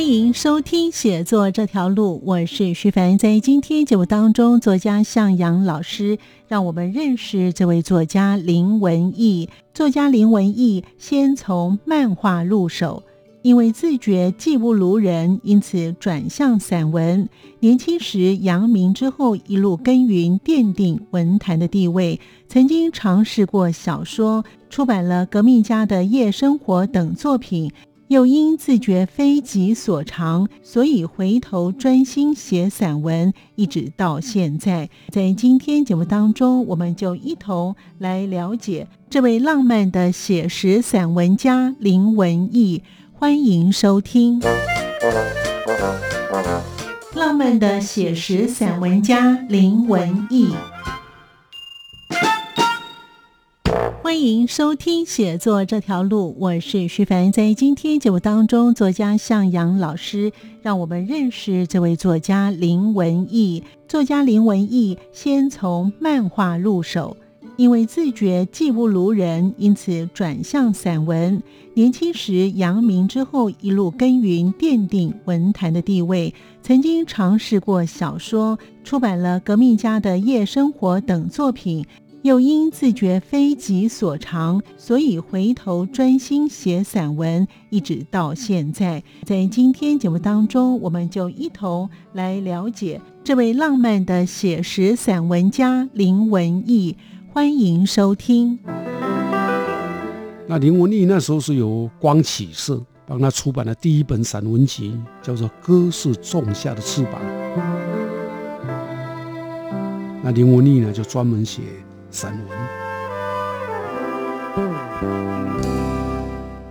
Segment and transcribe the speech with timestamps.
[0.00, 3.18] 欢迎收听写作这条路，我是徐凡。
[3.18, 6.18] 在今天节目当中，作家向阳老师
[6.48, 9.50] 让我们认识这位作家林文义。
[9.74, 13.02] 作家林文义先从漫画入手，
[13.42, 17.28] 因为自觉技不如人，因此转向散文。
[17.58, 22.18] 年轻时扬名之后，一路耕耘，奠定文坛的地位。
[22.48, 27.70] 曾经尝试过小说，出版了《革命家的夜生活》等作品。
[28.10, 34.90] 又因自觉非己所长，所以回头专心写散文，一直到现在。
[35.10, 42.82] 在今天节目当中，我们就一同来了解这位浪漫的写实散文家林文义。
[43.12, 44.40] 欢迎收听
[47.14, 50.48] 《浪漫的写实散文家林文义》。
[54.10, 57.30] 欢迎收听写作这条路，我是徐凡。
[57.30, 63.62] 在今天节目当中，作家向阳老师让我们认识这位作家林文义。
[63.86, 67.16] 作家林文义先从漫画入手，
[67.56, 71.40] 因为自觉技不如人，因此转向散文。
[71.74, 76.34] 年轻时扬名之后，一路耕耘，奠定文坛的地位。
[76.64, 81.86] 曾经尝试过小说，出版了《革命家的夜生活》等作品。
[82.22, 89.02] 又因自觉非己所长，所以回头专心写散文，一直到现在。
[89.24, 96.94] 在今天节目当中，我们就一同来了解这位浪漫的写实散文家林文义。
[97.32, 98.58] 欢迎收听。
[100.46, 107.14] 那林文义那时候是由光启社帮他出版的第一本散文集，叫做《歌是仲夏的翅膀》。
[110.22, 111.62] 那林文义呢，就专门写。
[112.10, 112.58] 散文。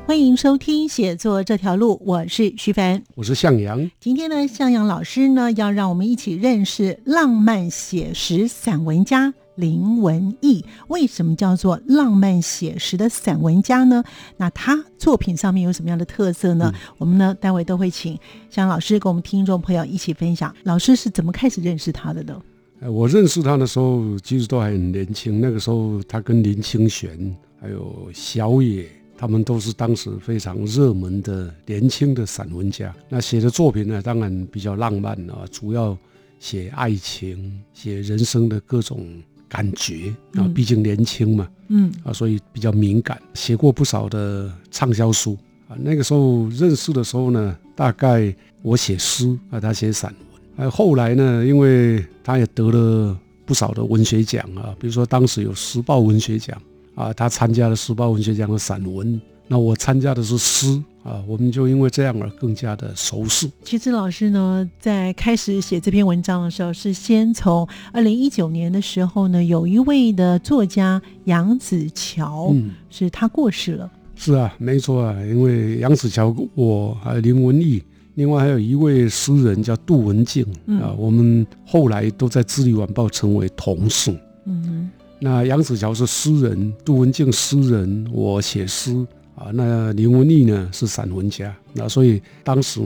[0.05, 3.89] 欢迎收听写作这条路，我是徐凡，我是向阳。
[3.99, 10.65] 今天呢，向阳老师呢要让我们一起认识浪漫写实散文家林文义。
[10.87, 14.03] 为什么叫做浪漫写实的散文家呢？
[14.37, 16.73] 那他作品上面有什么样的特色呢？
[16.97, 18.13] 我们呢待会都会请
[18.49, 20.53] 向阳老师跟我们听众朋友一起分享。
[20.63, 22.41] 老师是怎么开始认识他的呢？
[22.87, 25.41] 我认识他的时候，其实都还很年轻。
[25.41, 32.95] 那个时候，他跟林清玄还有小野，他们都是当时非常热门的年轻的散文家。
[33.09, 35.97] 那写的作品呢，当然比较浪漫啊，主要
[36.39, 39.05] 写爱情、写人生的各种
[39.49, 40.49] 感觉啊。
[40.55, 43.21] 毕竟年轻嘛，嗯啊，所以比较敏感。
[43.33, 45.75] 写过不少的畅销书啊。
[45.81, 50.15] 那个时候认识的时候呢，大概我写诗啊，他写散。
[50.59, 56.61] 呃，后来呢，因为他也得了不少的文学奖啊，比如说当时有时报文学奖
[56.95, 60.67] 啊，他参加了时报文学奖的散文，那我参加的是诗
[61.01, 63.49] 啊，我们就因为这样而更加的熟识。
[63.63, 73.89] 其实老师呢，在开始写这篇文章的时候，是先从二零一九年的时候呢，有一位的作家杨子乔，嗯，是他过世了。
[74.13, 77.81] 是啊，没错啊，因为杨子乔，我还有林文义。
[78.19, 80.45] 另外还有一位诗人叫杜文静
[80.81, 84.13] 啊，我们后来都在《智利晚报》成为同事。
[84.43, 88.93] 嗯，那杨子乔是诗人，杜文静诗人，我写诗
[89.35, 89.51] 啊。
[89.53, 92.81] 那林文义呢是散文家，那所以当时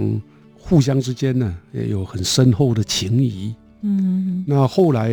[0.56, 3.56] 互相之间呢也有很深厚的情谊。
[3.81, 5.10] 嗯，那后来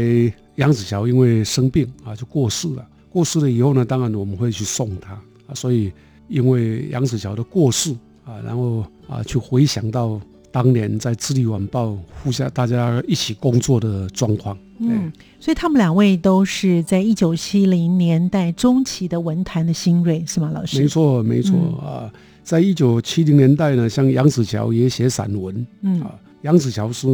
[0.56, 5.14] 杨子乔因为生病啊就过世了，过世了以后呢，当然我们会去送他
[5.46, 5.54] 啊。
[5.54, 5.90] 所以
[6.28, 7.96] 因为杨子乔的过世。
[8.30, 10.20] 啊，然后啊，去回想到
[10.52, 11.88] 当年在《智利晚报》
[12.22, 14.56] 互相大家一起工作的状况。
[14.78, 20.80] 嗯，所以他们两位都是在一九七零年代中期的文坛的新锐，是吗，老师？
[20.80, 22.10] 没错，没错啊，
[22.44, 25.66] 在一九七零年代呢，像杨子乔也写散文。
[25.82, 27.08] 嗯啊，杨子乔是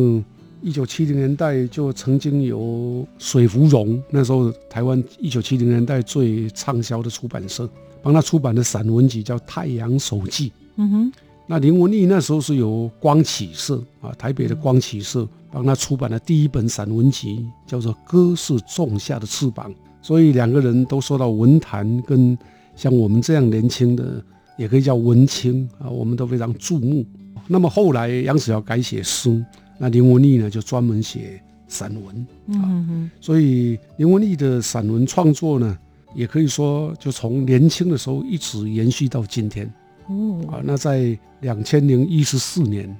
[0.60, 7.69] 一九七零年代就曾经有水芙蓉，那时候台湾一九七零年代最畅销的出版社
[8.02, 10.50] 帮他出版的散文集叫《太阳手记》。
[10.76, 11.12] 嗯哼，
[11.46, 19.70] 那林文丽那时候是由光启社啊，台北的光启社帮他出版的第一本散文集，叫做《歌是仲夏的翅膀》，
[20.02, 22.37] 所以两个人都受到文坛跟
[22.75, 24.23] 像我们这样年轻的，
[24.58, 27.05] 也可以叫文青啊，我们都非常注目。
[27.46, 29.43] 那么后来杨子尧改写诗，
[29.79, 35.79] 那林文丽呢就专门写散文嗯哼，所以林文丽的散文创作呢，
[36.14, 39.72] 也可以说就从年轻的时候一直延续到今天。
[40.08, 42.94] 哦，啊，那在两千零一十四年，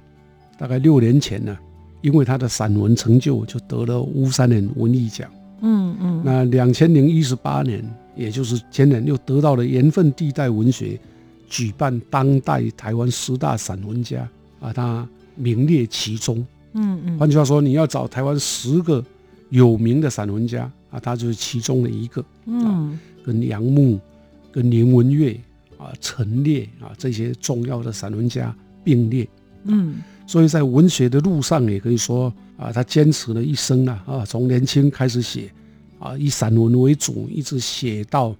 [0.57, 1.57] 大概六年前呢，
[2.01, 5.29] 因为他的散文成就，就得了乌山年文艺奖。
[5.61, 6.21] 嗯嗯。
[6.23, 7.83] 那两千零一十八年，
[8.15, 10.99] 也就是前年，又得到了盐分地带文学
[11.49, 14.27] 举办当代台湾十大散文家，
[14.59, 16.45] 啊，他名列其中。
[16.73, 17.17] 嗯嗯。
[17.17, 19.03] 换句话说，你要找台湾十个
[19.49, 22.23] 有名的散文家，啊，他就是其中的一个。
[22.45, 22.99] 嗯。
[23.25, 23.99] 跟杨牧，
[24.51, 25.39] 跟林文月。
[25.77, 28.53] 啊，陈列啊，这些重要的散文家
[28.83, 29.27] 并列，
[29.65, 35.51] 嗯，所以在文学的路上也可以说啊，他坚持了一生啊，啊，从年轻开始写，
[35.99, 38.35] 啊，以散文为主，一直写到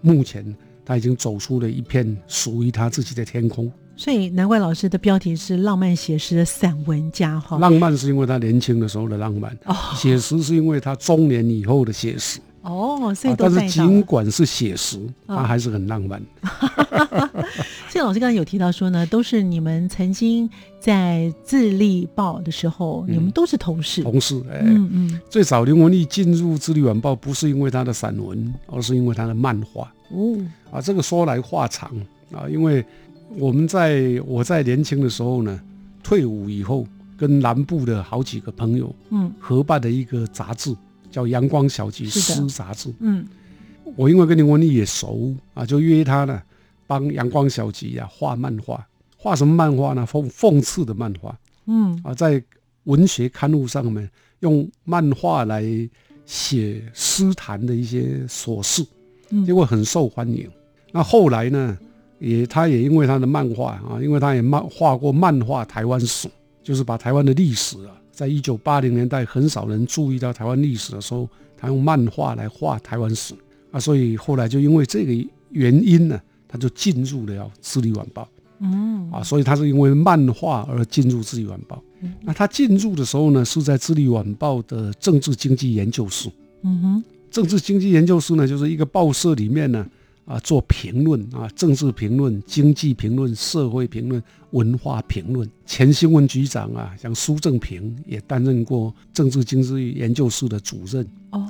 [0.00, 0.44] 目前，
[0.84, 3.70] 他已经走出了一片属于他自己的天空。
[3.96, 7.58] 所以难怪老师的标题是浪漫写实的散文家哈。
[7.58, 12.40] 浪漫是因为他年轻的时候的浪漫，哦，写实是因为他中年以后的写实。
[12.62, 16.22] 哦，所以但是尽管是写实，它还是很浪漫。
[17.90, 20.48] 谢老师刚才有提到说呢，都是你们曾经
[20.80, 24.02] 在《自立报》的时候，你们都是同事。
[24.02, 25.20] 同事，哎，嗯嗯。
[25.28, 29.92] 最早林文丽进入《自立晚报》，不是因为他的散文，而是因为他的漫画。
[30.10, 30.38] 哦，
[30.70, 31.90] 啊，这个说来话长
[32.32, 32.84] 啊，因为
[33.36, 35.60] 我们在我在年轻的时候呢，
[36.02, 36.86] 退伍以后，
[37.16, 40.74] 跟南部的好几个朋友，嗯，合办的一个杂志。
[41.12, 42.92] 叫《阳光小集》诗杂志。
[42.98, 43.24] 嗯，
[43.94, 46.42] 我因为跟林文丽也熟啊，就约他呢，
[46.88, 48.84] 帮《阳光小集》啊画漫画。
[49.16, 50.04] 画什么漫画呢？
[50.04, 51.38] 讽讽刺的漫画。
[51.66, 52.42] 嗯，啊，在
[52.84, 54.10] 文学刊物上面
[54.40, 55.62] 用漫画来
[56.26, 58.84] 写诗坛的一些琐事，
[59.46, 60.50] 结果很受欢迎。
[60.90, 61.78] 那后来呢，
[62.18, 66.28] 也他也因为他的漫画啊，因为他也漫画过漫画台湾史，
[66.64, 67.94] 就是把台湾的历史啊。
[68.12, 73.34] 在一九八零年代，很少人注意到台湾历史的时候，他用漫画来画台湾史
[73.72, 78.22] 啊，所以后来就因为这个原因呢，他就进入了《智利晚报》。
[78.60, 81.82] 嗯，啊，所以他是因为漫画而进入《智利晚报》。
[82.20, 86.30] 那他进入的时候呢，是在《智利晚报》的政治经济研究室。
[86.62, 89.78] 嗯哼，政治经济研究室呢，就是一个报社里面呢。
[89.78, 89.88] 啊，
[90.42, 94.22] 做评论啊，政治评论、经济评论、社会评论、
[94.52, 95.48] 文化评论。
[95.66, 101.06] 前新闻局长啊，像苏正平也担任过政治经济研究室的主任。
[101.30, 101.40] 哦，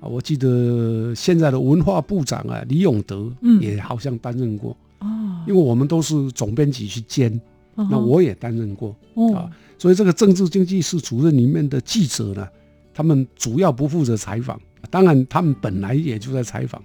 [0.00, 4.76] 啊，我记得现在的文化部长啊，李永德也好像担任过。
[5.00, 5.08] 哦，
[5.46, 7.40] 因为我们都是总编辑去兼，
[7.74, 8.94] 那我也担任过。
[9.34, 12.46] 啊，所以这个政治经济室主任里面的记者呢，
[12.92, 14.60] 他们主要不负责采访，
[14.90, 16.80] 当然他们本来也就在采访。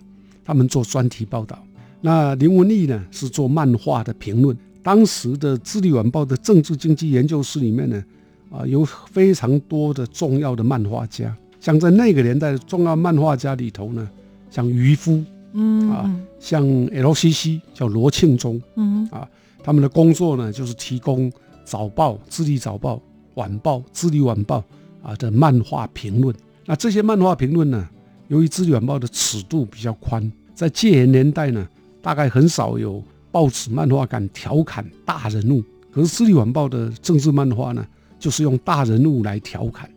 [0.45, 1.57] 他们做专题报道，
[2.01, 4.55] 那林文丽呢是做漫画的评论。
[4.81, 8.03] 当时的《智利晚报》的政治经济研究室里面呢，
[8.51, 11.33] 啊，有非常多的重要的漫画家。
[11.61, 14.09] 像在那个年代的重要漫画家里头呢，
[14.49, 15.23] 像渔夫，
[15.53, 19.25] 嗯啊，像 LCC 叫罗庆忠，嗯啊，
[19.63, 21.31] 他们的工作呢就是提供
[21.63, 22.97] 早报《智利早报》、
[23.35, 24.61] 晚报《智利晚报》
[25.07, 26.35] 啊的漫画评论。
[26.65, 27.87] 那这些漫画评论呢？
[28.29, 31.67] 由于《资源报》的尺度比较宽，在戒严年代呢，
[32.01, 35.63] 大概很少有报纸漫画敢调侃大人物。
[35.91, 37.85] 可是《资晚报》的政治漫画呢，
[38.17, 39.89] 就是用大人物来调侃，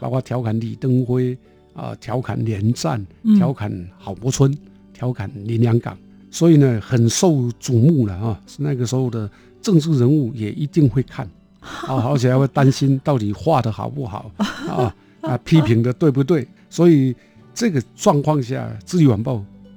[0.00, 1.36] 包括调侃李登辉
[1.72, 3.04] 啊，调侃连战，
[3.38, 4.54] 调侃郝柏村，
[4.92, 5.96] 调侃林良港，
[6.30, 8.40] 所以呢，很受瞩目了啊。
[8.46, 9.30] 是那个时候的
[9.62, 11.26] 政治人物也一定会看
[11.60, 17.14] 啊，而且还会担心到底画的好不好啊啊，批评的对不对，所以。
[17.54, 19.34] 这个状况下，《自由晚报》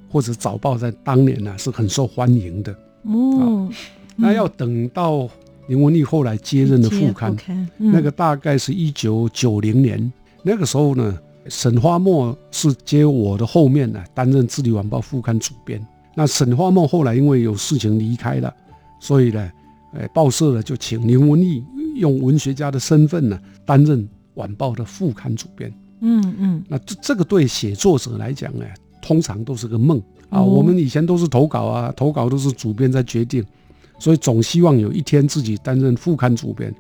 [0.10, 2.76] 或者早报在当年呢是很受欢迎的。
[3.04, 3.70] 哦，
[4.16, 5.28] 那要等到
[5.68, 7.36] 林文丽后来接任的副刊，
[7.78, 10.12] 那个大概是一九九零年。
[10.44, 15.86] 那个时候呢，沈花墨是接我的后面呢，担任《自由晚报》副刊主编。
[16.16, 18.54] 那沈花墨后来因为有事情离开了，
[19.00, 19.52] 所以呢，
[19.94, 21.64] 呃，报社呢就请林文丽
[21.96, 25.74] 用文学家的身份呢，担任晚报的副刊主编。
[26.06, 28.66] 嗯嗯，那这这个对写作者来讲呢，
[29.02, 30.42] 通常都是个梦啊。
[30.42, 33.42] 我们以前都是投稿啊，投稿都是主编在决定，
[33.98, 36.74] 所以总希望有一天自己担任副刊主编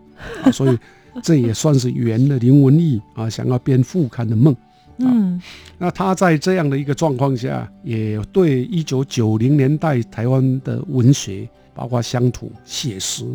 [0.44, 0.51] 啊。
[0.51, 0.77] 所以
[1.22, 4.53] 这也算是圆了林文义啊想要编副刊的梦。
[4.98, 5.42] 嗯，
[5.77, 13.25] 那他在这样的一个状况下，也对一九九零年代台湾的文学，包括乡土写实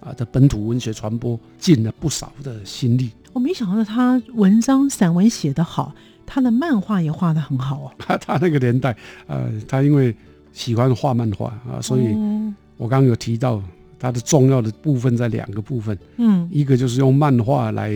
[0.00, 3.12] 啊的本土文学传播，尽了不少的心力。
[3.36, 7.92] 我没想到他文章散文写得好，他的漫画也画得很好哦。
[7.98, 10.16] 他 他那个年代，呃，他因为
[10.54, 12.54] 喜欢画漫画啊，所以哦。
[12.78, 13.62] 我刚刚有提到
[13.98, 16.48] 他的重要的部分在两个部分，嗯。
[16.50, 17.92] 一个就是用漫画来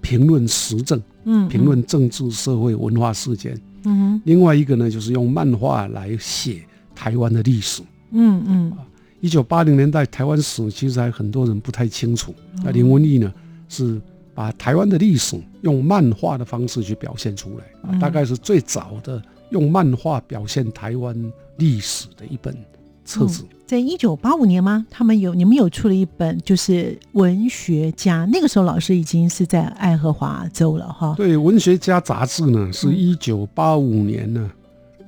[0.00, 3.54] 评论时政、嗯，评论政治、社会、文化事件；
[3.84, 4.22] 嗯哼。
[4.24, 6.64] 另外一个呢，就是用漫画来写
[6.96, 7.80] 台湾的历史。
[8.10, 8.72] 嗯嗯。
[9.20, 12.62] 一九八零年代台湾史其实还很多人不太清楚，哦。
[12.64, 13.32] 那林文义呢
[13.68, 14.00] 是
[14.34, 22.56] 把台湾的历史用漫画的方式去表现出来，啊嗯大概是最早的用漫画表现台湾历史的一本
[23.04, 23.44] 册子。
[23.66, 24.86] 在一九八五年吗？
[24.90, 28.28] 他们有你们有出了一本，就是文学家。
[28.30, 31.14] 那个时候老师已经是在爱荷华州了哈。
[31.16, 34.50] 对，《文学家》杂志呢是嗯一九八五年呢，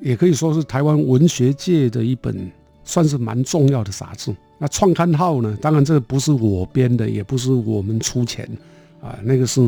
[0.01, 2.51] 也可以说是台湾文学界的一本
[2.83, 4.35] 算是蛮重要的杂志。
[4.59, 8.49] 那创刊号呢，当然这不是我编的，也不是我们出钱
[9.07, 9.61] 啊，那个是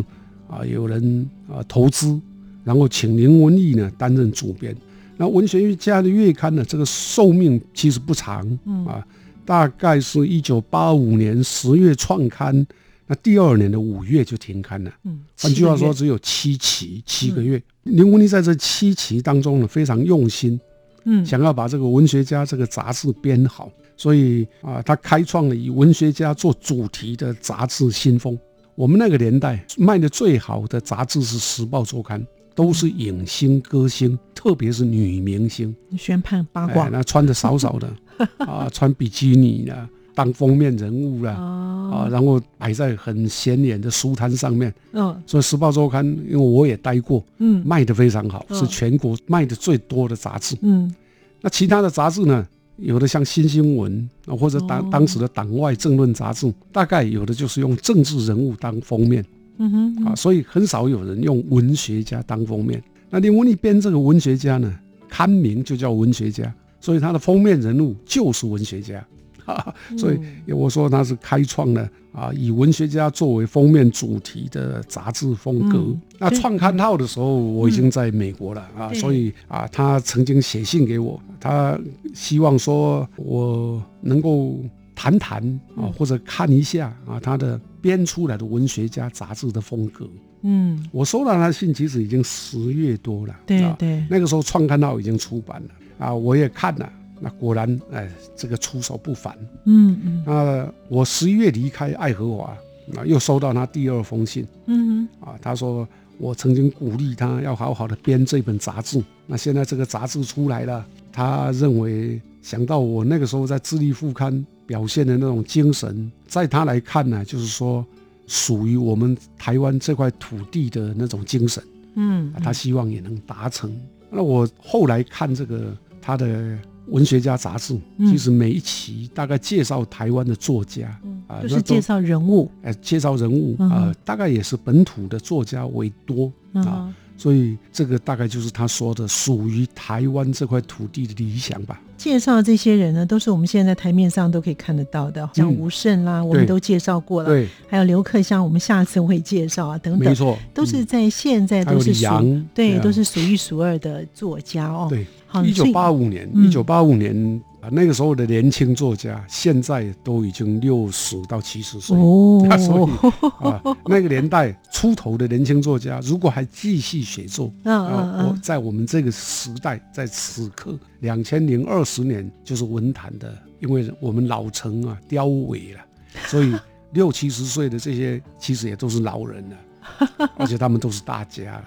[0.48, 2.20] 啊有人啊投资，
[2.64, 4.76] 然后请林文义呢担任主编。
[5.16, 9.06] 那文学家的月刊呢，这个寿命其实不长嗯啊，
[9.44, 12.66] 大概是一九八五年十月创刊，
[13.06, 14.92] 那第二年的五月就停刊了。
[15.04, 17.62] 嗯，换句话说，只有七期，七个月。
[17.84, 20.60] 林文义在这七期当中呢，非常用心，
[21.04, 28.38] 嗯想要把这个文学家这个杂志编好，所以啊，他开创了以文学家做主题的杂志新风。
[28.78, 32.20] 我们那个年代卖的最好的杂志是《时报周刊》，
[32.54, 37.92] 都是影星、歌星，特别是女明星，宣判八卦哎，那穿的少少的
[38.46, 41.32] 啊，穿比基尼的当封面人物了。
[41.32, 50.56] 啊，哦，然后摆在很显眼的书摊上面，嗯所以《时报周刊》因为我也待过，嗯卖的非常好，嗯是全国卖的最多的杂志。
[50.62, 50.94] 嗯
[51.40, 52.46] 那其他的杂志呢？
[52.78, 59.24] 有的像《新新闻》啊，或者当哦当时的党外政论杂志，大概有的就是用政治人物当封面
[59.58, 62.82] 嗯哼啊，所以很少有人用文学家当封面。
[63.10, 64.72] 那林文丽编这个文学家呢，
[65.08, 69.04] 刊名就叫文学家，所以他的封面人物就是文学家。
[69.48, 70.56] 哈哈，所以嗯。
[70.58, 75.78] 我说他是开创了啊，以文学家作为封面主题的杂志风格。
[75.78, 76.00] 嗯。
[76.18, 81.78] 那创刊号的时候，我已经在美国了、啊，所以啊，他曾经写信给我，他
[82.14, 84.58] 希望说我能够
[84.94, 85.42] 谈谈
[85.76, 90.08] 啊嗯，或者看一下啊他的编出来的文学家杂志的风格。
[90.42, 99.36] 嗯，我收到他的信，其实已经十月多了，啊对对，那个时候创刊号已经出版了啊，我也看了，那果然哎，这个出手不凡。
[99.64, 102.56] 嗯嗯那我十一月离开爱荷华，
[102.86, 105.86] 那，又收到他第二封信嗯啊，他说
[106.18, 117.84] 我曾经鼓励他要好好的编这本杂志，那现在这个杂志出来了，他认为想到我那个时候在智利副刊表现的那种精神，在他来看呢，就是说
[118.26, 121.62] 属于我们台湾这块土地的那种精神。
[122.00, 123.74] 嗯啊，他希望也能达成。
[124.10, 126.56] 那我后来看这个他的
[126.90, 128.10] 文学家杂志，嗯。
[128.10, 141.80] 其实每一期大概介绍台湾的作家，嗯啊就是介绍人物，哎，介绍人物嗯啊，大概也是本土的作家为多嗯啊，所以这个大概就是他说的属于台湾这块土地的理想吧。
[141.98, 152.06] 介绍这些人呢，都是我们现在台面上都可以看得到的，像吴胜啦，我们都介绍过了，对，还有刘克湘，我们下次会介绍啊，等等，没错，都是嗯在现在都是数
[152.54, 152.80] 对，啊。
[152.80, 154.86] 都是数一数二的作家哦。
[154.88, 155.04] 对。
[155.26, 156.46] 好，一九八五年，嗯。
[156.46, 161.94] 一九八五年啊，那个时候的年轻作家，现在都已经六十到七十岁。
[161.96, 175.80] 哦， 所以啊，那个年代出头的年轻作家，如果还继续写作，嗯啊，我在我们这个时代，在此刻两千零二十年，就是文坛的，因为我们老成啊凋萎了，
[176.26, 176.54] 所以
[176.92, 179.56] 六七十岁的这些其实也都是老人了。
[180.36, 181.62] 而且他们都是大家，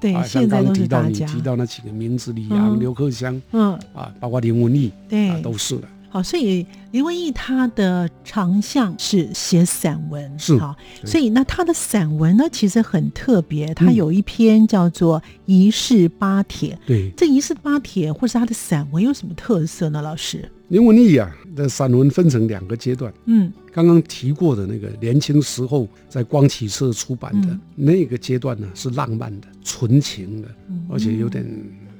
[0.00, 2.80] 对，啊，像现在都刚刚提是大家，到你提到那几个名字，李阳、嗯。
[2.80, 5.88] 刘克襄嗯，啊，包括林文义啊，对，都是的。
[6.08, 13.94] 好，所以林文义他的长项是写散文，是好，所以那他的散文呢，其实很特别，他嗯。
[13.96, 16.72] 有一篇叫做《疑是八帖》。
[16.86, 20.00] 对，这《疑是八帖》或是他的散文有什么特色呢？
[20.00, 23.12] 老师，林文义啊的散文分成两个阶段。
[23.26, 31.44] 嗯刚刚提过的那个年轻时候在光启社出版的、嗯那个阶段呢，是浪漫的、纯情的，嗯而且有点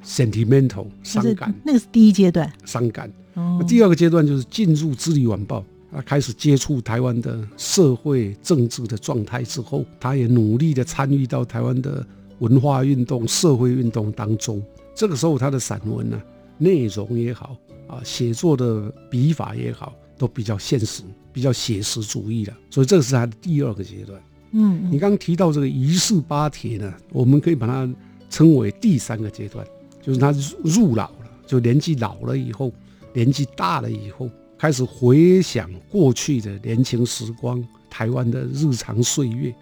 [0.04, 2.52] sentimental 伤感、那个是第一阶段。
[2.64, 3.10] 伤感。
[3.34, 5.58] 哦那，第二个阶段就是进入《智利晚报》，
[5.90, 12.06] 他开始接触台湾的社会政治的状态之后，他也努力的参与到台湾的
[12.38, 14.62] 文化运动、社会运动当中。
[14.94, 16.22] 这个时候，他的散文呢、
[16.58, 22.56] 内容也好啊，写作的笔法也好，都比较现实、比较写实主义了。
[22.70, 24.20] 所以，这是他的第二个阶段。
[24.56, 27.92] 嗯你刚刚提到这个仪式八帖呢，我们可以把它
[28.30, 29.66] 称为第三个阶段，
[30.00, 32.72] 就是他入老了，就年纪老了以后，
[33.12, 39.52] 年纪大了以后，开始回想过去的年轻时光，台湾的日常岁月。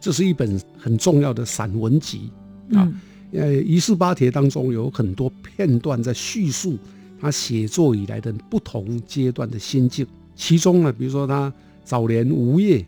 [0.00, 2.30] 这是一本很重要的散文集
[2.72, 2.90] 啊。
[3.32, 6.76] 呃，《一四八帖》当中有很多片段在叙述
[7.22, 10.04] 他写作以来的不同阶段的心境。
[10.34, 11.52] 其中呢，比如说他
[11.84, 12.84] 早年无业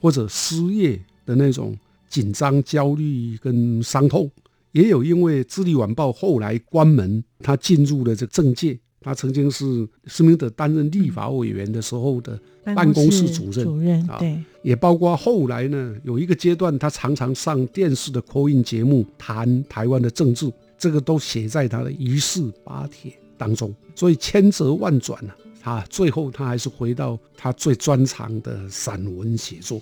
[0.00, 1.78] 或者失业的那种
[2.08, 4.28] 紧张、焦虑跟伤痛，
[4.72, 8.76] 也有因为《智利晚报》后来关门，他进入了这政界。
[9.00, 12.36] 他曾经是施明德担任立法委员的时候的
[12.74, 23.74] 办公室主任，主任对，也包括后来呢，有一个阶段，他常常上电视的口音节目谈台湾的政治，这个都写在他的一世八帖当中。
[23.94, 29.80] 所以千折万转呢，他最后他还是回到他最专长的散文写作。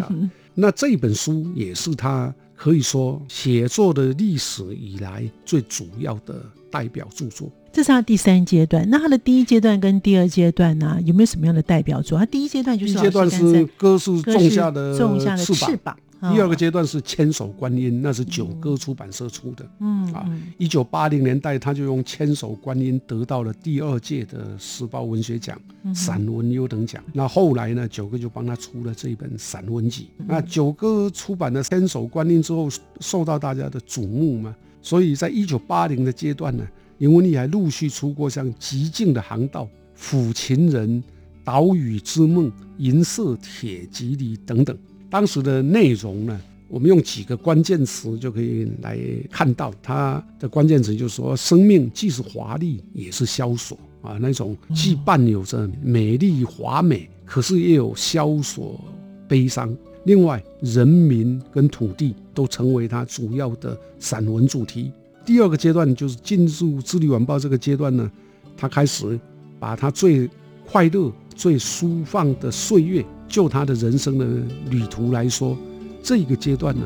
[0.54, 7.50] 那这本书也是他可以说写作的历史以来最主要的代表著作。
[7.72, 12.18] 这是他第三阶段，那他的第一阶段跟第二阶段呢，有没有什么样的代表作？
[12.18, 15.96] 他第一阶段就是阶段是歌是种下的种下的翅膀，
[16.30, 19.68] 第二个阶段是千手观音，那是九歌出版社出的。
[19.80, 20.24] 嗯啊，
[20.56, 25.60] 一九八零年代他就用千手观音得到了第二届的时报文学奖
[25.94, 27.02] 散文优等奖。
[27.12, 30.08] 那后来呢，九歌就帮他出了这一本散文集。
[30.26, 32.68] 那九歌出版了千手观音之后，
[33.00, 36.64] 受到大家的瞩目嘛，所以在一九八零的阶段呢。
[36.98, 39.68] 林文丽还陆续出过像《极静的航道》
[40.00, 40.88] 《抚琴人》
[41.42, 42.46] 《岛屿之梦》
[42.78, 44.78] 《银色铁蒺藜》等等。
[45.12, 48.98] 当时的内容呢，我们用几个关键词就可以来
[49.30, 58.82] 看到它的关键词，就是说，生命既是华丽，也是萧索啊，那种既伴有着美丽华美，可是也有萧索
[59.28, 59.76] 悲伤。
[60.04, 64.90] 另外，人民跟土地都成为他主要的散文主题。
[65.26, 68.10] 第二个阶段就是进入《智利晚报》这个阶段呢，
[68.56, 69.20] 他开始
[69.60, 70.26] 把他最
[70.66, 74.24] 快乐、最舒放的岁月，就他的人生的
[74.70, 75.56] 旅途来说，
[76.02, 76.82] 这一个阶段呢，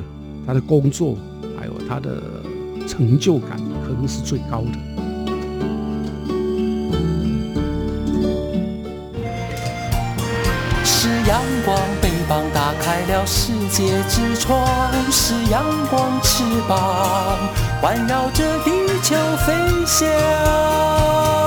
[0.46, 1.16] 他的工作
[1.58, 2.22] 还有他的
[2.86, 4.78] 成就感可能是最高的。
[10.84, 17.38] 是阳光翅膀打开了世界之窗，是阳光翅膀。
[17.80, 18.70] 环绕着地
[19.02, 19.14] 球
[19.46, 19.52] 飞
[19.86, 21.45] 翔。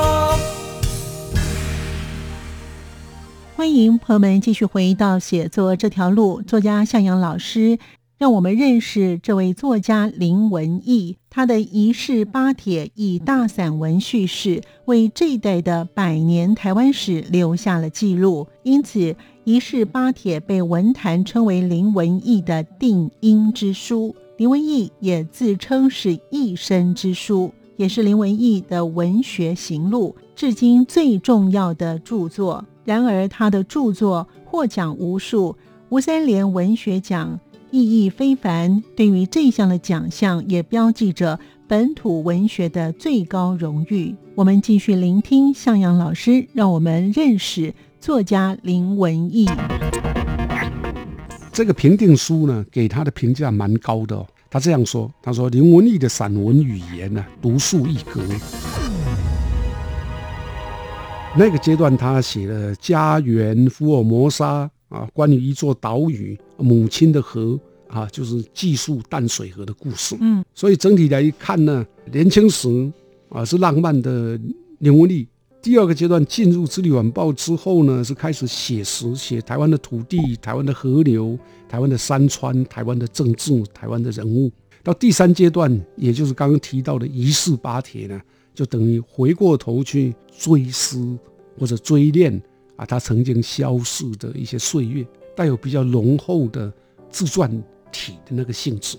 [3.60, 7.78] 欢迎朋友们继续回到写作这条路，作家向阳老师
[8.18, 11.18] 让我们认识这位作家林文义。
[11.30, 24.16] 他的一世八帖以大散文叙事，为这一代的百年台湾史留下了记录，因此一世八帖被文坛称为林文义的定音之书。
[24.38, 32.64] 林文义也自称是一生之书，也是林文义的文学行路至今最重要的著作。
[32.90, 35.56] 然而，他的著作获奖无数，
[35.90, 38.84] 吴三连文学奖意义非凡。
[38.96, 44.16] 对于这项的奖项，也标记着本土文学的最高荣誉。
[44.34, 49.48] 我们继续聆听向阳老师，让我们认识作家林文义。
[51.52, 54.26] 这个评定书呢，给他的评价蛮高的。
[54.50, 58.24] 他这样说：“他说林文义的散文语言呢，独树一格。
[61.40, 70.18] 那个阶段，他写了《家园》《福尔摩沙》啊，关于一座岛屿、母亲的河啊，就是记述淡水河的故事。
[70.20, 72.92] 嗯，所以整体来看呢，年轻时
[73.30, 74.38] 啊是浪漫的
[74.80, 75.26] 林文义。”
[75.64, 84.52] 第二个阶段进入《智利晚报》之后呢，是开始写实，写台湾的土地、台湾的河流、台湾的山川、台湾的政治、台湾的人物。
[84.84, 88.20] 到第三阶段，也就是刚刚提到的《一四八铁》呢，
[88.60, 91.18] 就等于回过头去追思
[91.58, 92.30] 或者追念
[92.76, 96.70] 啊，他曾经消逝的一些岁月，带有比较浓厚的
[97.10, 97.50] 自传
[97.90, 98.98] 体的那个性质。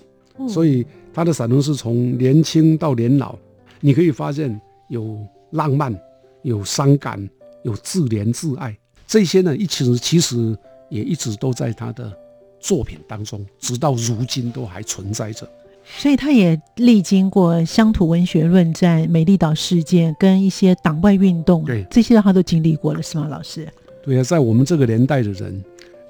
[0.49, 3.37] 所以他的散文是从年轻到年老，
[3.81, 5.95] 你可以发现有浪漫。
[6.41, 7.29] 有伤感，
[7.61, 10.57] 有自怜自爱，这些呢，一直其实
[10.89, 12.11] 也一直都在他的
[12.59, 15.47] 作品当中，直到如今都还存在着。
[15.97, 23.67] 所以他也历经过乡土文学论战、美丽岛事件跟一些党外运动，对这些他都经历过了，是吗，老师？
[24.03, 25.63] 对啊，在我们这个年代的人，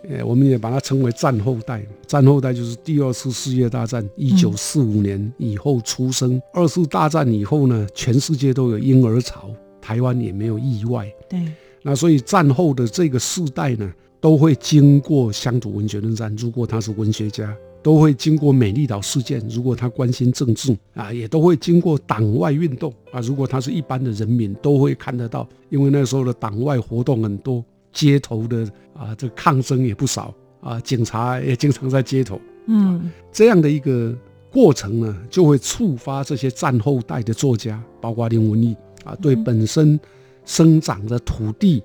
[0.10, 1.84] 呃，我们也把它称为战后代。
[2.08, 9.50] 战后代就是第二次世界大战一九四五年以后出生，二次大战以后呢，全世界都有婴儿潮。
[9.82, 11.40] 台湾也没有意外，对。
[11.82, 16.34] 那所以战后的这个世代呢，都会经过乡土文学论战。
[16.38, 17.52] 如果他是文学家，
[17.84, 23.20] 都会经过美丽岛事件，如果他关心政治啊，也都会经过党外运动啊。
[23.22, 32.40] 如果他是一般的人民，都会看得到，因为那时候的党外活动很多，街头的啊，这抗争也不少啊，警察 也经常在街头。
[32.68, 34.16] 嗯，这样的一个
[34.52, 40.00] 过程呢，就会触发这些战后代的作家，包括林文义啊，对本身
[40.46, 41.82] 生长的土地、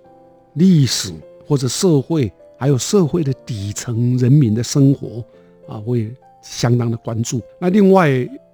[0.55, 1.11] 历史
[1.47, 5.25] 或者社会，还有社会的底层人民的生活。
[5.69, 6.11] 啊，我也
[6.43, 7.41] 相当的关注。
[7.61, 8.09] 那另外，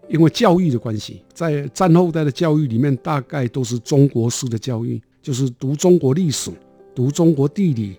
[0.08, 6.50] 因为教育的关系，在战后代的教育里面，大概都是中国式的教育，就是读中国历史、
[6.94, 7.96] 读中国地理。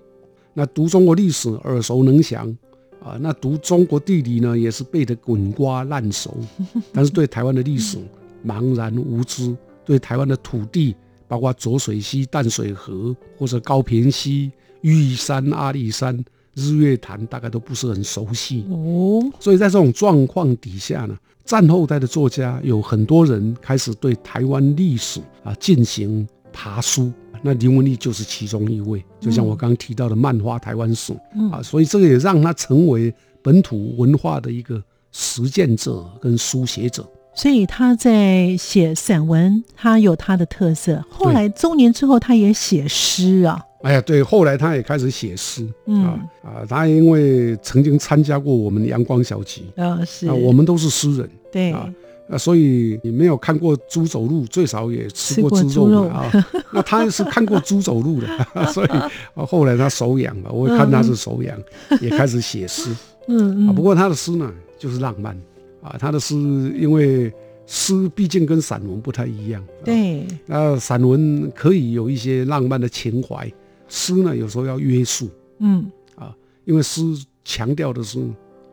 [0.54, 2.56] 那读中国历史耳熟能详
[3.04, 6.38] 啊，那读中国地理呢，也是背得滚瓜烂熟。
[6.94, 7.98] 但是对台湾的历史
[8.46, 10.96] 茫然无知，对台湾的土地，
[11.28, 16.24] 包括浊水溪、淡水河或者高平溪、玉山、阿里山。
[16.56, 27.12] 日月潭大概都不是很熟悉哦，所以在这种状况底下呢，战后代的作家有很多人开始对台湾历史啊进行爬书，
[27.42, 29.04] 那林文丽就是其中一位。
[29.20, 31.12] 就像我刚刚提到的漫画台湾史
[31.52, 37.04] 啊，所以这个也让他成为本土文化的一个实践者跟书写者。
[37.36, 41.04] 所以他在写散文，他有他的特色。
[41.10, 43.60] 后来中年之后，他也写诗啊。
[43.84, 51.72] 哎呀，对，后来他也开始写诗，啊啊，他因为曾经参加过我们阳光小集，啊是，啊我们都是诗人，对。
[51.74, 51.94] 啊，
[52.30, 56.32] 啊所以你没有看过猪走路，最少也吃过猪肉啊。
[56.72, 58.28] 那他是看过猪走路的，
[58.72, 58.90] 所以
[59.34, 61.56] 后来他手痒了，我看他是手痒，
[62.00, 62.90] 也开始写诗，
[63.28, 65.38] 嗯嗯，不过他的诗呢就是浪漫，
[65.82, 66.34] 啊他的诗
[66.80, 67.30] 因为
[67.68, 73.52] 诗毕竟跟散文不太一样，对，那散文可以有一些浪漫的情怀。
[73.96, 75.30] 诗呢，有时候要约束，
[75.60, 77.04] 嗯啊，因为诗
[77.46, 78.20] 强调的是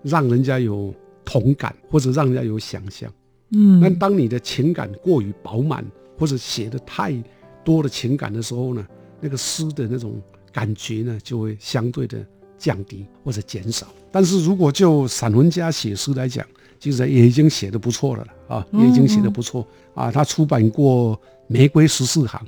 [0.03, 0.95] 让人家有
[1.27, 3.13] 同感，或者让人家有想象，
[3.51, 3.79] 嗯。
[3.81, 5.85] 那当你的情感过于饱满，
[6.19, 7.15] 或者写的太
[7.63, 8.87] 多的情感的时候呢，
[9.21, 10.19] 那个诗的那种
[10.51, 12.25] 感觉呢，就会相对的
[12.57, 13.89] 降低或者减少。
[14.11, 16.47] 但是如果就散文家写诗来讲，
[16.79, 20.11] 其实也已经写的不错了啊，也已经写的不错啊。
[20.11, 21.15] 他出版过
[21.47, 22.41] 《玫瑰十四行》，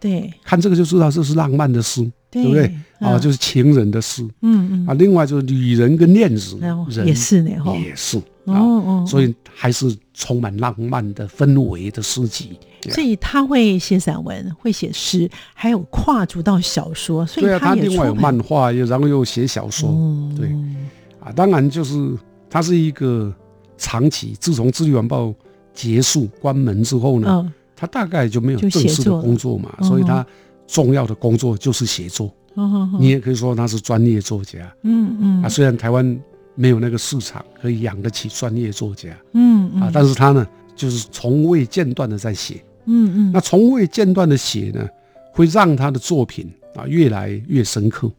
[0.00, 2.10] 对，看这个就知道这是浪漫的诗。
[2.30, 3.18] 对不对啊？
[3.18, 7.50] 就是情人的诗，嗯嗯啊，另外就是女人跟恋人也是呢，
[7.82, 12.50] 也是哦哦，所以还是充满浪漫的氛围的诗集。
[12.90, 17.24] 所以他会写散文，会写诗，还有跨足到小说。
[17.24, 19.88] 所以他另外有漫画，又然后又写小说。
[20.36, 20.54] 对
[21.20, 22.14] 啊，当然就是
[22.50, 23.34] 他是一个
[23.78, 25.28] 长期，自从《智利晚报》
[25.72, 30.26] 结束关门之后呢，他大概就没有正式的工作嘛，所以他。
[30.70, 32.30] 重要的工作就是写作，
[33.00, 34.70] 你也可以说他是专业作家。
[34.82, 36.20] 嗯嗯啊，虽然台湾
[36.54, 42.62] 没有那个市场可以养得起专业作家，嗯嗯啊，但是他呢，就是从未间断的在写。
[42.84, 44.86] 嗯嗯，那从未间断的写呢，
[45.32, 48.12] 会让他的作品啊越来越深刻。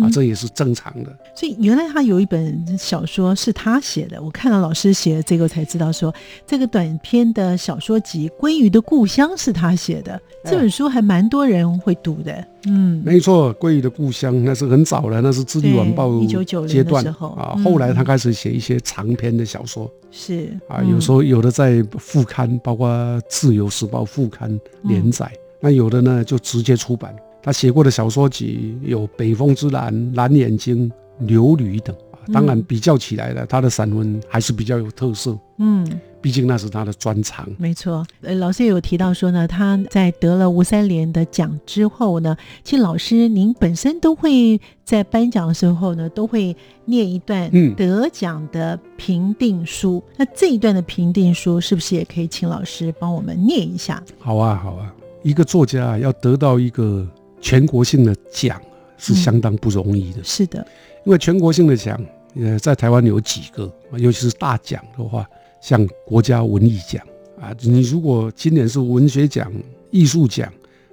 [0.00, 1.12] 啊，这也是正常的。
[1.34, 6.14] 所以原来他有一本小说是他写的，我看到老师写的这个才知道，说
[6.46, 10.20] 这个短篇的小说集《鲑鱼的故乡》是他写的。
[10.44, 12.44] 这本书还蛮多人会读的。
[12.66, 17.04] 嗯，没错，《鲑鱼的故乡》那是很早了，那是《智利晚报》一九九阶段
[17.36, 17.56] 啊。
[17.64, 22.88] 后来他开始写一些长篇的小说，是啊，有时候有的在副刊，包括
[23.28, 27.14] 《自由时报》副刊连载，那有的呢就直接出版。
[27.42, 30.88] 他写过的小说集有《北风之蓝》《蓝眼睛》
[31.26, 35.36] 《流驴》等啊，当然比较起来了，他的散文还是比较有特色。
[35.58, 35.84] 嗯，
[36.20, 37.48] 毕竟那是他的专长。
[37.58, 50.00] 没错，呃，老师也有提到说呢，他在得了吴三连的奖之后呢，其实老师您本身都会在颁奖的时候呢，都会念一段得奖的评定书。
[50.16, 54.00] 那这一段的评定书是不是也可以请老师帮我们念一下？
[54.20, 57.04] 好啊，好啊，一个作家要得到一个。
[57.42, 58.58] 全国性的奖
[58.96, 60.66] 是相当不容易的，是的，
[61.04, 62.00] 因为全国性的奖，
[62.36, 65.28] 呃，在台湾有几个，尤其是大奖的话，
[65.60, 67.04] 像国家文艺奖
[67.40, 69.52] 啊，你如果今年是文学奖、
[69.90, 70.50] 艺术奖，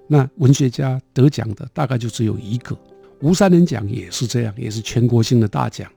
[0.08, 2.76] 那文学家得奖的大概就只有一个。
[3.22, 5.88] 吴三连奖也是这样，也是全国性的大奖，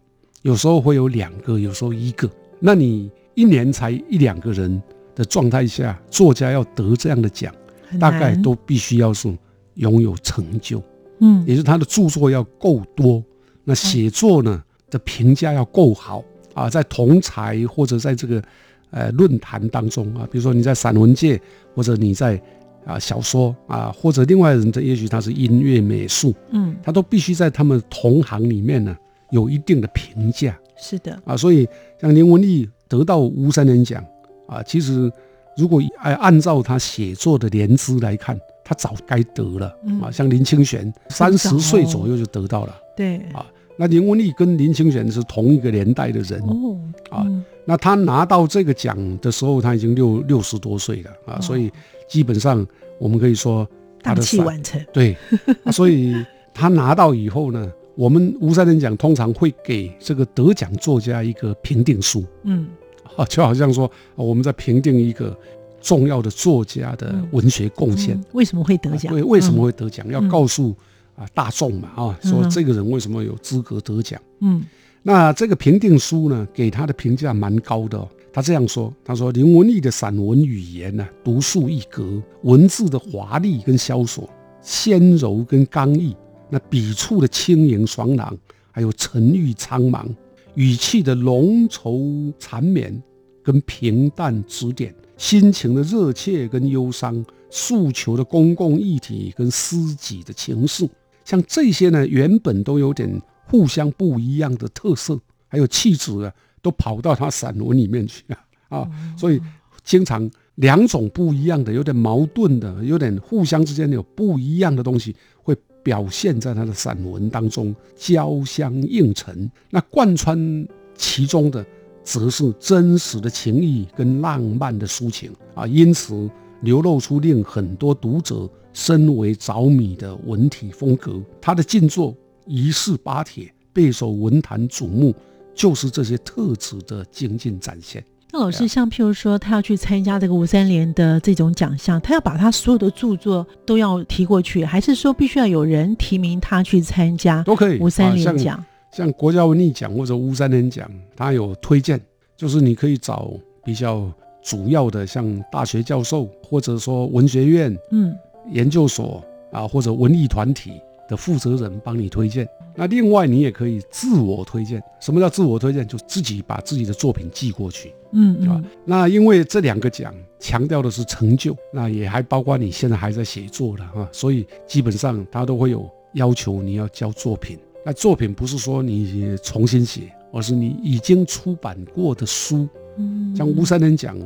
[0.43, 2.31] 有时候会有两个，有时候一个。
[2.61, 4.83] 那你一年才一两个人
[5.15, 7.55] 的状态下，作家要得这样的奖，
[7.99, 9.35] 大概都必须要是。
[9.75, 10.83] 拥有成就，
[11.21, 13.23] 嗯，也是他的著作要够多，
[13.65, 16.23] 那写作呢的评价要够好
[16.55, 18.43] 啊，在同才或者在这个
[18.91, 21.41] 呃论坛当中啊，比如说你在散文界，
[21.75, 22.41] 或者你在
[22.85, 28.97] 啊小说啊，或者另外人的，也许他是音乐美术，嗯，他都必须在他们同行里面呢
[29.31, 31.37] 有一定的评价，是的，啊。
[31.37, 31.67] 所以
[32.01, 34.05] 像林文义得到吴三连奖
[34.47, 35.11] 啊，其实
[35.57, 38.39] 如果按按照他写作的年资来看，
[38.73, 40.01] 他早该得了嗯。
[40.01, 40.11] 啊。
[40.11, 42.75] 像林清玄三十岁左右就得到了。
[42.97, 46.79] 对，啊那林文丽跟林清玄是同一个年代的人，哦，
[47.11, 47.45] 啊嗯。
[47.65, 51.41] 那他拿到这个奖的时候，他已经六六十多岁了啊，哦。
[51.41, 51.71] 所以
[52.09, 52.65] 基本上
[52.99, 53.67] 我们可以说
[54.03, 55.17] 他大器晚成，对，
[55.65, 56.15] 啊所以
[56.53, 62.25] 他拿到以后呢，我们吴三连奖通常会给这个得奖作家一个评定书。
[62.43, 62.69] 嗯，
[63.17, 65.37] 啊，就好像说啊我们在评定一个
[65.83, 69.13] 重要的作家的嗯文学贡献嗯，为什么会得啊奖？
[69.13, 70.07] 对，为什么嗯会得奖？
[70.09, 70.75] 要嗯告诉
[71.17, 74.21] 啊大众嘛啊，说嗯这个人为什么有资格得奖。
[74.41, 74.63] 嗯
[75.03, 78.09] 那这个评定书呢，给他的评价蛮高的、哦。
[78.33, 84.31] 他这样说：“他说林文丽的散文语言呢、独树一格，文字的华丽跟萧索，
[84.63, 86.17] 纤柔跟刚毅，
[86.49, 88.35] 那笔触的轻盈爽朗，
[88.71, 90.07] 还有沉郁苍茫，
[90.55, 93.03] 语气的浓稠缠绵
[93.43, 100.91] 跟平淡指点，心情的热切跟忧伤，诉求的公共议题跟私己的情愫，
[101.25, 108.37] 像这些呢，原本都有点互相不一样的特色，还有气质啊，都跑到他散文里面去了
[108.69, 109.41] 啊，所以
[109.85, 119.49] 经常两种不一样的、有点矛盾的、有点互相之间有不一样的东西，会表现在他的散文当中，交相映衬。
[119.71, 121.65] 那贯穿其中的，
[122.03, 126.29] 则是真实的情谊跟浪漫的抒情啊，因此
[126.63, 131.21] 流露出令很多读者深为着迷的文体风格。
[131.41, 132.15] 他的静作
[132.47, 135.15] 一式八帖，备受文坛瞩目，
[135.55, 138.05] 就是这些特质的精进展现。
[138.35, 147.79] 那老师，像譬如说，他要去参加这个吴三连的这种奖项，他要把他所有的著作都要提过去，还是说必须要有人提名他去参加都可以。
[147.79, 148.65] 吴三连奖？
[148.93, 151.99] 像国家文艺奖或者乌三人奖，它有推荐，
[152.37, 153.33] 就是你可以找
[153.65, 158.15] 比较主要的，像大学教授，或者说文学院、嗯
[158.51, 160.73] 研究所啊，或者文艺团体
[161.09, 162.47] 的负责人帮你推荐。
[162.75, 164.83] 那另外你也可以自我推荐。
[165.01, 165.87] 什么叫自我推荐？
[165.87, 167.95] 就自己把自己的作品寄过去。
[168.11, 177.57] 嗯嗯啊，那因为这两个奖强调的是成就，那也还包括你现在还在写作的啊，所以基本上它都会有要求你要交作品。
[177.85, 182.69] 那作品不是说你重新写，而是你已经出版过的书。
[182.99, 184.19] 嗯像吴三连奖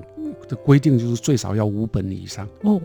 [0.49, 2.49] 的规定就是最少要五本以上。
[2.62, 2.81] 哦，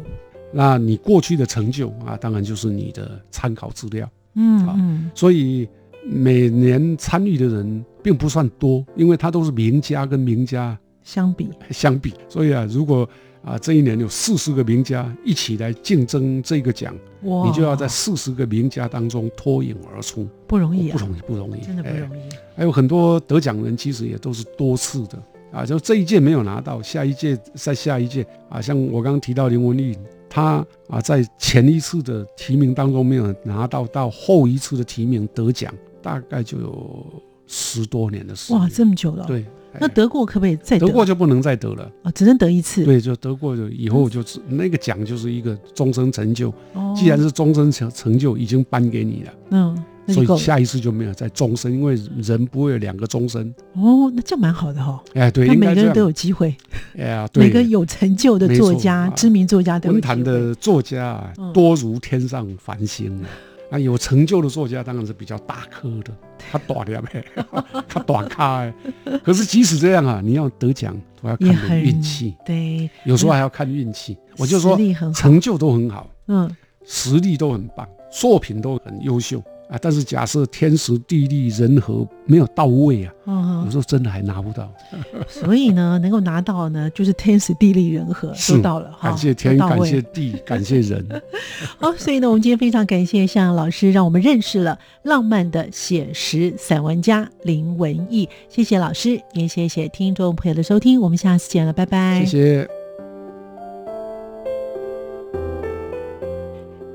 [0.53, 4.09] 那你过去的成就啊，当然就是你的参考资料。
[4.35, 5.67] 嗯所以
[6.05, 13.09] 每年参与的人并不算多，因为他都是名家跟名家相比，相比，所以啊，如果
[13.43, 22.21] 啊这一年有四十个名家一起来竞争这个奖，哇，你就要在四十个名家当中脱颖而出，不容易啊，不容易，不容易，真的不哎容易。
[22.55, 29.97] 还有很多得奖人其实也都是多次的啊，就这一届没有拿到，下一届再下一届啊，像我刚刚提到林文丽，
[30.29, 37.05] 她啊在前一次的提名当中没有拿到，到后一次的提名得奖，大概就有
[37.47, 38.59] 十多年的时间。
[38.59, 39.45] 哇，这么久了。，对，
[39.79, 40.87] 那哎得过可不可以再得？
[40.87, 41.91] 得过就不能再得了。
[42.03, 42.83] 哦，只能得一次。
[42.83, 49.83] 对，就得过就以后就是那个奖就是一个终身成就，哦，既然是终身成成就已经颁给你了，嗯。
[50.07, 53.47] 所以下一次就没有再终身，因为人不会有两个终身。
[53.75, 55.01] 哦，那这样蛮好的哈。
[55.13, 56.01] 哎，对，每个人都。
[56.01, 56.53] 有机会，
[56.97, 63.29] 哎呀，对，每个有成就的作家、啊知名作家都有文坛的作家啊嗯，多如天上繁星啊。
[63.71, 67.23] 那有成就的作家当然是比较大颗的，他短的呗，
[67.87, 68.73] 他短咖哎。
[69.23, 74.17] 可是即使这样啊，你要得奖都要看你运气，对，有时候还要看运气。
[74.37, 74.77] 我就说。
[75.15, 76.53] 成就都很好，嗯，
[76.85, 79.79] 实力都很棒，作品都很优秀啊。
[79.81, 84.71] 但是假设天时地利人和没有到位啊，嗯有时候真的还拿不到。
[85.27, 91.05] 所以呢，能够拿到呢，就是天时地利人和是都到了哈，感谢天，感谢地， 感谢人。
[91.79, 98.27] 好，所以呢，我们今天非常感谢向老师，让我们认识了浪漫的写实散文家林文义。
[98.49, 102.25] 谢谢老师，也谢谢听众朋友的收听，我们下次见了，拜拜。
[102.25, 102.67] 谢谢。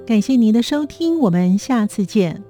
[0.07, 2.46] 感谢您的收听，我们下次见。